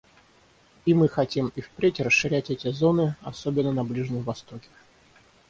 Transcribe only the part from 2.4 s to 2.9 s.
эти